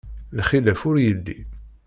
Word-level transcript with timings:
Lxilaf 0.37 0.81
ur 0.89 0.95
yelli. 1.05 1.39